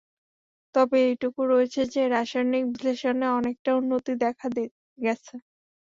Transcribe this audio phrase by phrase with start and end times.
[0.75, 4.47] তবে এইটুকু রয়েছে যে, রাসায়নিক বিশ্লেষণে অনেকটা উন্নতি দেখা
[4.97, 5.35] গেছে।